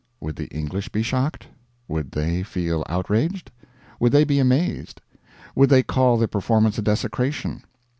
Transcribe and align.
Would 0.19 0.35
the 0.35 0.47
English 0.47 0.89
be 0.89 1.03
shocked? 1.03 1.45
Would 1.87 2.09
they 2.09 2.41
feel 2.41 2.83
outraged? 2.89 3.51
Would 3.99 4.11
they 4.13 4.23
be 4.23 4.39
amazed? 4.39 4.99
Would 5.55 5.69
they 5.69 5.83
call 5.83 6.17
the 6.17 6.27
performance 6.27 6.79
a 6.79 6.81
desecration? 6.81 7.61